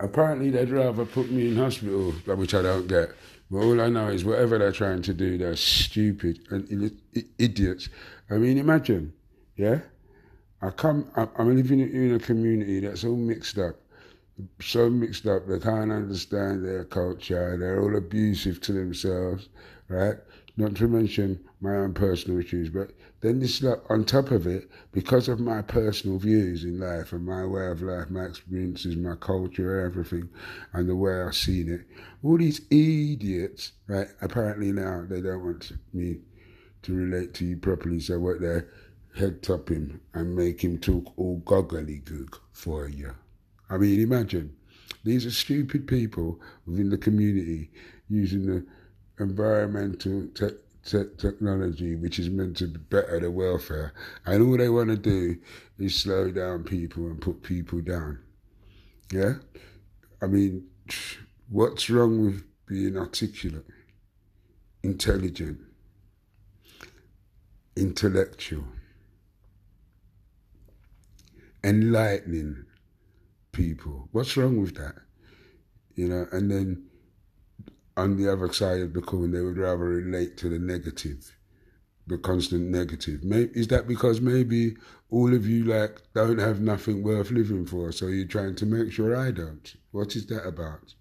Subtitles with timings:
[0.00, 3.10] apparently they'd rather put me in hospital, which I don't get.
[3.50, 6.92] But all I know is whatever they're trying to do, they're stupid and
[7.38, 7.88] idiots.
[8.30, 9.12] I mean, imagine,
[9.56, 9.80] yeah?
[10.62, 13.76] I come, I'm living in a community that's all mixed up,
[14.60, 19.48] so mixed up, they can't understand their culture, they're all abusive to themselves,
[19.90, 20.14] right?
[20.56, 25.28] Not to mention my own personal issues, but then this, on top of it, because
[25.28, 29.84] of my personal views in life and my way of life, my experiences, my culture,
[29.84, 30.28] everything,
[30.72, 31.86] and the way I've seen it,
[32.22, 34.08] all these idiots, right?
[34.22, 36.20] Apparently now they don't want me
[36.82, 38.62] to relate to you properly, so what they
[39.16, 43.12] head top him and make him talk all goggly goog for you.
[43.68, 44.54] I mean, imagine
[45.04, 47.70] these are stupid people within the community
[48.08, 48.64] using the
[49.20, 53.92] environmental te- te- technology, which is meant to better the welfare,
[54.26, 55.36] and all they want to do
[55.78, 58.18] is slow down people and put people down.
[59.12, 59.34] Yeah?
[60.22, 60.66] I mean,
[61.48, 63.66] what's wrong with being articulate,
[64.82, 65.58] intelligent,
[67.76, 68.64] intellectual,
[71.64, 72.64] enlightening
[73.52, 74.08] people?
[74.12, 74.96] What's wrong with that?
[75.94, 76.89] You know, and then
[78.00, 81.36] on the other side of the coin, they would rather relate to the negative,
[82.06, 83.22] the constant negative.
[83.22, 84.76] Maybe, is that because maybe
[85.10, 88.90] all of you like don't have nothing worth living for, so you're trying to make
[88.90, 89.74] sure I don't?
[89.90, 90.94] What is that about?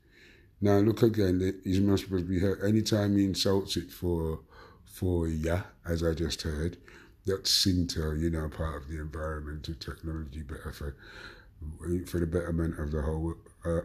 [0.59, 1.61] Now look again.
[1.63, 2.67] He's not supposed to be hurt.
[2.67, 4.41] Anytime he insults it for
[4.83, 6.75] for yeah, as I just heard,
[7.25, 10.95] that's SINTO, you know, part of the environmental technology better for
[12.07, 13.35] for the betterment of the whole.
[13.63, 13.81] Uh,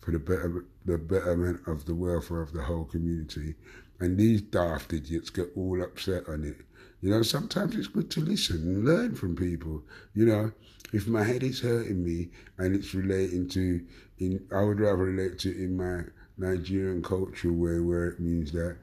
[0.00, 3.54] for the better, the betterment of the welfare of the whole community.
[3.98, 6.58] And these daft idiots get all upset on it.
[7.00, 9.82] You know, sometimes it's good to listen and learn from people.
[10.14, 10.52] You know,
[10.92, 13.80] if my head is hurting me and it's relating to,
[14.18, 16.04] in I would rather relate to in my
[16.38, 18.76] Nigerian cultural way where it means that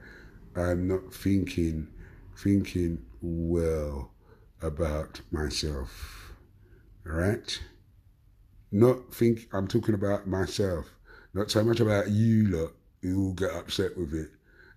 [0.56, 1.88] I'm not thinking,
[2.38, 4.12] thinking well
[4.62, 6.34] about myself.
[7.04, 7.60] Right?
[8.72, 10.88] Not think I'm talking about myself.
[11.34, 14.30] Not so much about you lot who all get upset with it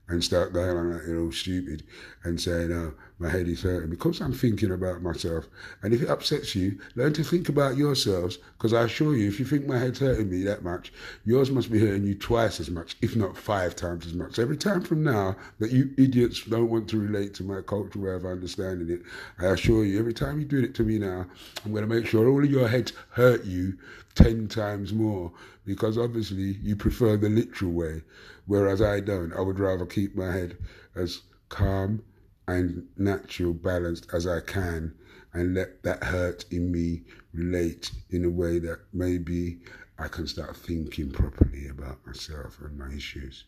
[0.09, 1.83] and start going like you're all stupid
[2.23, 5.47] and saying, oh, my head is hurting because I'm thinking about myself.
[5.83, 9.41] And if it upsets you, learn to think about yourselves because I assure you, if
[9.41, 10.93] you think my head's hurting me that much,
[11.25, 14.39] yours must be hurting you twice as much, if not five times as much.
[14.39, 18.15] Every time from now that you idiots don't want to relate to my cultural way
[18.15, 19.03] of understanding it,
[19.39, 21.27] I assure you, every time you do it to me now,
[21.65, 23.79] I'm going to make sure all of your heads hurt you
[24.15, 25.33] 10 times more
[25.65, 28.03] because obviously you prefer the literal way,
[28.47, 29.33] whereas I don't.
[29.33, 30.59] I would rather keep my head
[30.95, 32.03] as calm
[32.47, 34.95] and natural, balanced as I can
[35.33, 37.03] and let that hurt in me
[37.33, 39.59] relate in a way that maybe
[39.99, 43.45] I can start thinking properly about myself and my issues.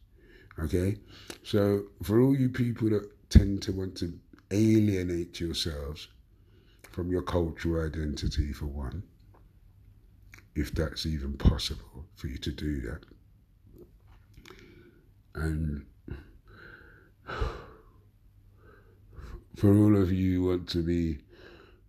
[0.58, 0.96] Okay?
[1.42, 4.18] So, for all you people that tend to want to
[4.50, 6.08] alienate yourselves
[6.90, 9.02] from your cultural identity, for one,
[10.54, 13.04] if that's even possible for you to do that.
[15.34, 15.84] And
[19.58, 21.18] for all of you who want to be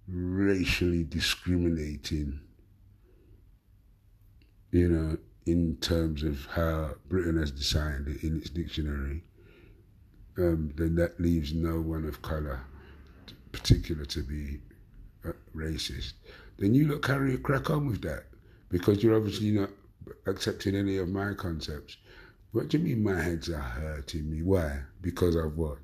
[0.08, 2.40] racially discriminating,
[4.72, 9.24] you know, in terms of how Britain has designed it in its dictionary,
[10.40, 12.62] um, then that leaves no one of colour
[13.52, 14.60] particular to be
[15.28, 16.14] uh, racist.
[16.58, 18.24] Then you look carry crack on with that
[18.70, 19.70] because you're obviously not
[20.26, 21.98] accepting any of my concepts.
[22.52, 24.42] What do you mean my heads are hurting me?
[24.42, 24.80] Why?
[25.02, 25.78] Because I've what?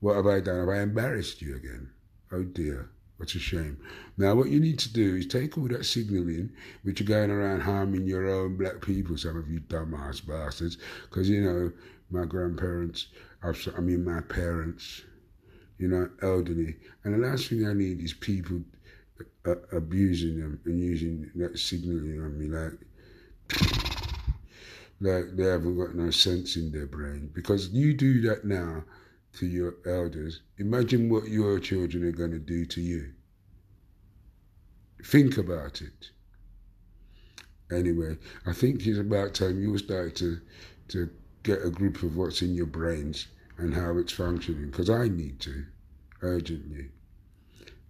[0.00, 0.60] What have I done?
[0.60, 1.90] Have I embarrassed you again?
[2.32, 3.78] Oh dear, what a shame.
[4.16, 6.50] Now, what you need to do is take all that signalling,
[6.82, 11.28] which you're going around harming your own black people, some of you dumbass bastards, because,
[11.28, 11.72] you know,
[12.10, 13.08] my grandparents,
[13.42, 15.02] I mean, my parents,
[15.78, 16.76] you know, elderly.
[17.04, 18.60] And the last thing I need is people
[19.46, 22.72] uh, abusing them and using that signaling on me like
[25.00, 28.82] like they haven't got no sense in their brain because you do that now
[29.36, 33.12] to your elders imagine what your children are going to do to you
[35.04, 36.10] think about it
[37.70, 38.16] anyway
[38.46, 40.38] i think it's about time you start to
[40.88, 41.08] to
[41.42, 43.28] get a grip of what's in your brains
[43.58, 45.64] and how it's functioning because i need to
[46.22, 46.90] urgently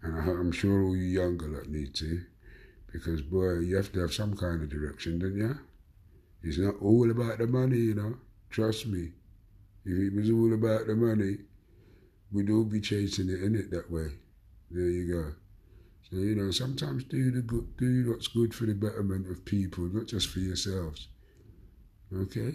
[0.07, 2.23] and I, am sure all you younger lot need to,
[2.93, 5.59] because boy, you have to have some kind of direction, don't you?
[6.43, 8.17] It's not all about the money, you know.
[8.51, 9.13] Trust me.
[9.87, 11.37] If it was all about the money,
[12.33, 14.09] we'd all be chasing it in it that way.
[14.69, 15.33] There you go.
[16.11, 19.85] So you know, sometimes do the good, do what's good for the betterment of people,
[19.85, 21.07] not just for yourselves.
[22.13, 22.55] Okay.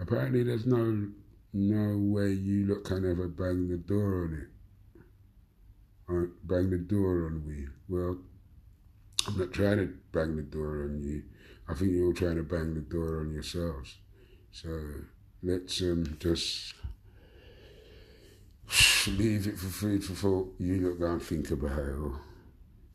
[0.00, 1.08] Apparently, there's no
[1.52, 5.02] no way you look can ever bang the door on it.
[6.08, 7.68] Or bang the door on we.
[7.88, 8.18] Well,
[9.26, 11.22] I'm not trying to bang the door on you.
[11.68, 13.96] I think you're all trying to bang the door on yourselves.
[14.52, 14.68] So
[15.42, 16.74] let's um, just
[19.06, 20.54] leave it for food for thought.
[20.58, 21.96] You look and think about it.
[21.96, 22.20] All.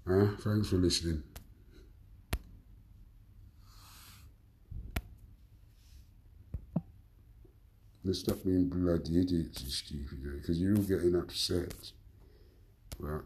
[0.08, 0.28] Huh?
[0.40, 1.24] Thanks for listening.
[8.04, 11.74] Let's stop being bloody idiots and stupid because you're all getting upset.
[13.00, 13.24] Well.